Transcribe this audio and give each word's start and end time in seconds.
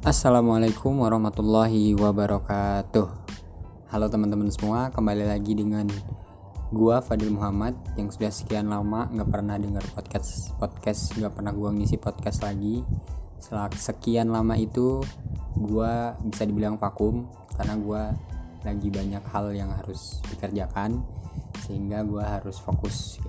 Assalamualaikum 0.00 1.04
warahmatullahi 1.04 1.92
wabarakatuh. 1.92 3.04
Halo 3.92 4.08
teman-teman 4.08 4.48
semua 4.48 4.88
kembali 4.88 5.28
lagi 5.28 5.52
dengan 5.52 5.84
gua 6.72 7.04
Fadil 7.04 7.28
Muhammad 7.28 7.76
yang 8.00 8.08
sudah 8.08 8.32
sekian 8.32 8.72
lama 8.72 9.12
nggak 9.12 9.28
pernah 9.28 9.60
dengar 9.60 9.84
podcast 9.92 10.56
podcast 10.56 11.12
nggak 11.20 11.36
pernah 11.36 11.52
gua 11.52 11.76
ngisi 11.76 12.00
podcast 12.00 12.40
lagi. 12.40 12.80
Setelah 13.44 13.68
sekian 13.76 14.32
lama 14.32 14.56
itu 14.56 15.04
gua 15.52 16.16
bisa 16.24 16.48
dibilang 16.48 16.80
vakum 16.80 17.28
karena 17.60 17.76
gua 17.76 18.02
lagi 18.64 18.88
banyak 18.88 19.24
hal 19.28 19.52
yang 19.52 19.68
harus 19.68 20.24
dikerjakan 20.32 21.04
sehingga 21.68 22.08
gua 22.08 22.40
harus 22.40 22.56
fokus 22.56 23.20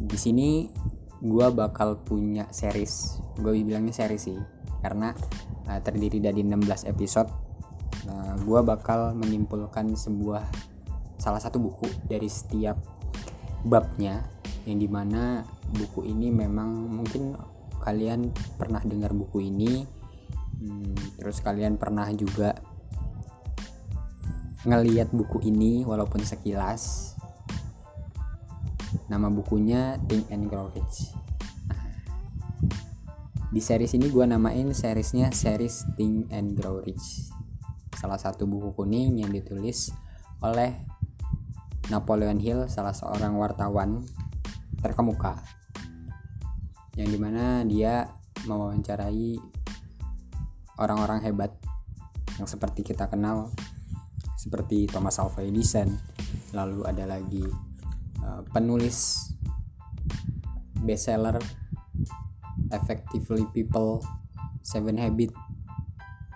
di 0.00 0.16
sini 0.16 0.72
gua 1.20 1.52
bakal 1.52 2.00
punya 2.00 2.48
series. 2.48 3.20
Gue 3.34 3.60
bilangnya 3.66 3.90
series 3.92 4.24
sih 4.24 4.53
karena 4.84 5.16
uh, 5.64 5.80
terdiri 5.80 6.20
dari 6.20 6.44
16 6.44 6.92
episode 6.92 7.32
uh, 8.04 8.36
gue 8.36 8.60
bakal 8.60 9.16
menyimpulkan 9.16 9.96
sebuah 9.96 10.44
salah 11.16 11.40
satu 11.40 11.56
buku 11.56 11.88
dari 12.04 12.28
setiap 12.28 12.76
babnya 13.64 14.28
yang 14.68 14.76
di 14.76 14.88
mana 14.92 15.40
buku 15.72 16.04
ini 16.04 16.28
memang 16.28 16.68
mungkin 16.92 17.32
kalian 17.80 18.28
pernah 18.60 18.84
dengar 18.84 19.16
buku 19.16 19.48
ini 19.48 19.88
hmm, 20.60 21.16
terus 21.16 21.40
kalian 21.40 21.80
pernah 21.80 22.04
juga 22.12 22.52
ngeliat 24.64 25.12
buku 25.12 25.44
ini 25.44 25.84
walaupun 25.84 26.24
sekilas. 26.24 27.12
Nama 29.12 29.28
bukunya 29.28 30.00
Think 30.08 30.32
and 30.32 30.48
Grow 30.48 30.72
Rich 30.72 31.12
di 33.54 33.62
series 33.62 33.94
ini 33.94 34.10
gue 34.10 34.26
namain 34.26 34.74
seriesnya 34.74 35.30
series 35.30 35.86
Think 35.94 36.26
and 36.34 36.58
Grow 36.58 36.82
Rich. 36.82 37.30
Salah 37.94 38.18
satu 38.18 38.50
buku 38.50 38.74
kuning 38.74 39.22
yang 39.22 39.30
ditulis 39.30 39.94
oleh 40.42 40.74
Napoleon 41.86 42.42
Hill 42.42 42.66
salah 42.66 42.90
seorang 42.90 43.38
wartawan 43.38 44.02
terkemuka. 44.82 45.38
Yang 46.98 47.08
di 47.14 47.18
mana 47.22 47.62
dia 47.62 48.10
mewawancarai 48.42 49.38
orang-orang 50.82 51.22
hebat 51.22 51.54
yang 52.42 52.50
seperti 52.50 52.82
kita 52.82 53.06
kenal 53.06 53.54
seperti 54.34 54.90
Thomas 54.90 55.22
Alva 55.22 55.46
Edison. 55.46 55.94
Lalu 56.50 56.90
ada 56.90 57.06
lagi 57.06 57.46
uh, 58.18 58.42
penulis 58.50 59.30
bestseller 60.82 61.38
effectively 62.76 63.46
people 63.54 64.02
seven 64.64 64.98
habit. 64.98 65.30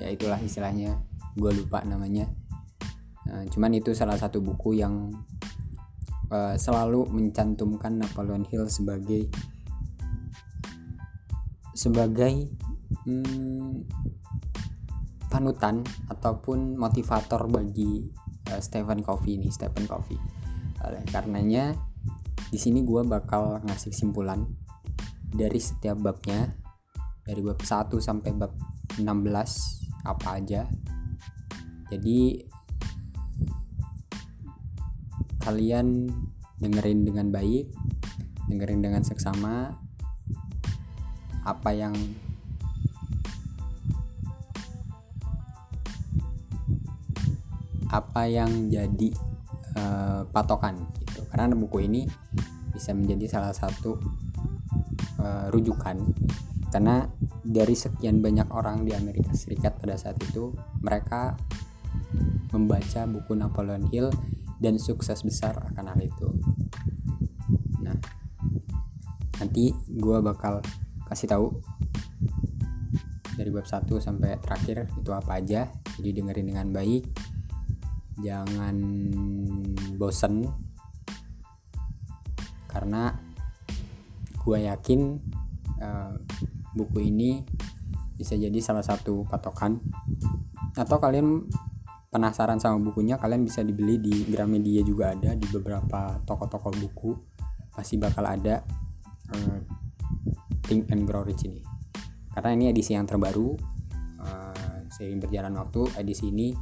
Ya 0.00 0.08
itulah 0.10 0.40
istilahnya. 0.40 0.98
Gue 1.36 1.52
lupa 1.52 1.80
namanya. 1.84 2.28
Nah, 3.28 3.46
cuman 3.48 3.72
itu 3.78 3.94
salah 3.94 4.18
satu 4.18 4.42
buku 4.42 4.82
yang 4.82 5.14
uh, 6.28 6.54
selalu 6.58 7.06
mencantumkan 7.08 7.96
Napoleon 8.00 8.44
Hill 8.48 8.66
sebagai 8.66 9.30
sebagai 11.72 12.52
hmm, 13.08 13.88
panutan 15.32 15.80
ataupun 16.12 16.76
motivator 16.76 17.48
bagi 17.48 18.12
uh, 18.52 18.60
Stephen 18.60 19.00
Covey 19.00 19.40
ini 19.40 19.48
Stephen 19.48 19.88
Covey. 19.88 20.20
Oleh 20.84 21.02
karenanya 21.08 21.72
di 22.52 22.60
sini 22.60 22.84
gue 22.84 23.00
bakal 23.08 23.64
ngasih 23.64 23.96
kesimpulan 23.96 24.44
dari 25.32 25.60
setiap 25.60 25.96
babnya 25.98 26.52
dari 27.24 27.40
bab 27.40 27.58
1 27.58 27.88
sampai 27.98 28.30
bab 28.36 28.52
16 29.00 30.04
apa 30.04 30.28
aja. 30.36 30.68
Jadi 31.88 32.44
kalian 35.42 36.06
dengerin 36.62 37.02
dengan 37.02 37.34
baik 37.34 37.66
dengerin 38.46 38.82
dengan 38.84 39.02
seksama 39.02 39.74
apa 41.42 41.70
yang 41.74 41.94
apa 47.92 48.24
yang 48.24 48.72
jadi 48.72 49.10
uh, 49.76 50.24
patokan 50.32 50.80
gitu. 51.04 51.26
Karena 51.28 51.52
buku 51.52 51.84
ini 51.84 52.08
bisa 52.72 52.96
menjadi 52.96 53.36
salah 53.36 53.52
satu 53.52 54.00
uh, 55.22 55.46
rujukan. 55.54 56.02
Karena 56.72 57.06
dari 57.44 57.76
sekian 57.78 58.18
banyak 58.18 58.48
orang 58.50 58.82
di 58.82 58.96
Amerika 58.96 59.30
Serikat 59.36 59.78
pada 59.78 59.94
saat 59.94 60.18
itu 60.18 60.50
mereka 60.82 61.38
membaca 62.50 63.06
buku 63.06 63.32
Napoleon 63.38 63.86
Hill 63.88 64.08
dan 64.58 64.76
sukses 64.82 65.22
besar 65.22 65.58
akan 65.72 65.94
hal 65.94 66.00
itu. 66.02 66.28
Nah 67.82 67.96
nanti 69.40 69.74
gue 69.90 70.18
bakal 70.22 70.64
kasih 71.10 71.28
tahu 71.28 71.46
dari 73.36 73.48
bab 73.50 73.66
1 73.66 73.88
sampai 73.98 74.38
terakhir 74.38 74.88
itu 74.96 75.10
apa 75.12 75.40
aja. 75.40 75.68
Jadi 75.98 76.10
dengerin 76.22 76.46
dengan 76.52 76.68
baik. 76.70 77.04
Jangan 78.22 78.76
bosen. 79.96 80.46
Karena 82.68 83.12
gue 84.42 84.58
yakin 84.66 85.00
uh, 85.78 86.14
buku 86.74 86.98
ini 87.12 87.46
bisa 88.18 88.34
jadi 88.38 88.58
salah 88.58 88.82
satu 88.82 89.26
patokan. 89.26 89.78
Atau 90.74 90.98
kalian 90.98 91.46
penasaran 92.12 92.60
sama 92.60 92.76
bukunya 92.82 93.16
kalian 93.16 93.42
bisa 93.42 93.64
dibeli 93.64 93.96
di 93.96 94.28
Gramedia 94.28 94.84
juga 94.84 95.16
ada 95.16 95.32
di 95.32 95.46
beberapa 95.48 96.20
toko-toko 96.26 96.70
buku. 96.74 97.10
Pasti 97.72 97.96
bakal 97.96 98.28
ada 98.28 98.60
uh, 99.32 99.58
Think 100.66 100.92
and 100.92 101.08
Grow 101.08 101.24
Rich 101.24 101.48
ini. 101.48 101.62
Karena 102.32 102.52
ini 102.56 102.64
edisi 102.72 102.96
yang 102.96 103.08
terbaru 103.08 103.56
uh, 104.20 104.76
seiring 104.92 105.20
berjalan 105.20 105.56
waktu 105.56 105.88
edisi 106.00 106.32
ini 106.32 106.52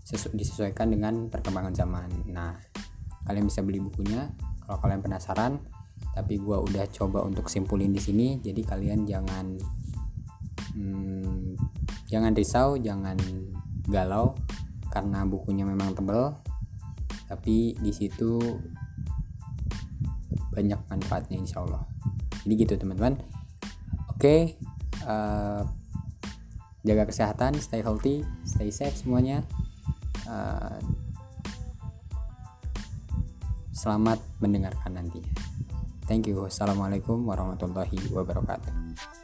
sesu 0.00 0.32
disesuaikan 0.34 0.90
dengan 0.90 1.30
perkembangan 1.30 1.74
zaman. 1.74 2.08
Nah 2.30 2.54
kalian 3.26 3.46
bisa 3.46 3.62
beli 3.62 3.78
bukunya. 3.78 4.30
Kalau 4.66 4.78
kalian 4.78 5.02
penasaran 5.02 5.58
tapi 6.10 6.42
gue 6.42 6.56
udah 6.58 6.84
coba 6.90 7.22
untuk 7.22 7.46
simpulin 7.46 7.94
di 7.94 8.02
sini 8.02 8.42
jadi 8.42 8.66
kalian 8.66 9.06
jangan 9.06 9.46
hmm, 10.74 11.54
jangan 12.10 12.32
risau 12.34 12.74
jangan 12.74 13.16
galau 13.86 14.34
karena 14.90 15.22
bukunya 15.24 15.62
memang 15.62 15.94
tebel. 15.94 16.34
Tapi 17.30 17.78
di 17.78 17.92
situ 17.94 18.42
banyak 20.50 20.80
manfaatnya 20.90 21.38
insya 21.38 21.62
Allah. 21.62 21.86
Jadi 22.42 22.54
gitu 22.58 22.74
teman-teman. 22.74 23.14
Oke 24.10 24.18
okay, 24.18 24.40
uh, 25.06 25.62
eh, 25.62 25.62
jaga 26.82 27.06
kesehatan 27.06 27.56
stay 27.62 27.80
healthy 27.80 28.26
stay 28.42 28.74
safe 28.74 28.98
semuanya. 28.98 29.46
Uh, 30.26 30.78
selamat 33.72 34.20
mendengarkan 34.44 34.92
nantinya 34.92 35.32
Thank 36.10 36.26
you. 36.26 36.42
Assalamualaikum 36.42 37.22
warahmatullahi 37.22 38.10
wabarakatuh. 38.10 39.19